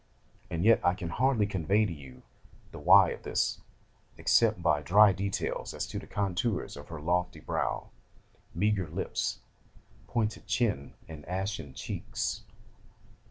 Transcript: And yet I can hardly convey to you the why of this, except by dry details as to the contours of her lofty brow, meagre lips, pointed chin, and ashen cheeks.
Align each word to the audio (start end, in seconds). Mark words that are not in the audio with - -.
And 0.49 0.65
yet 0.65 0.81
I 0.83 0.95
can 0.95 1.09
hardly 1.09 1.45
convey 1.45 1.85
to 1.85 1.93
you 1.93 2.23
the 2.71 2.79
why 2.79 3.11
of 3.11 3.21
this, 3.21 3.61
except 4.17 4.63
by 4.63 4.81
dry 4.81 5.11
details 5.11 5.75
as 5.75 5.85
to 5.85 5.99
the 5.99 6.07
contours 6.07 6.75
of 6.75 6.87
her 6.87 6.99
lofty 6.99 7.39
brow, 7.39 7.91
meagre 8.55 8.87
lips, 8.87 9.41
pointed 10.07 10.47
chin, 10.47 10.95
and 11.07 11.23
ashen 11.27 11.75
cheeks. 11.75 12.41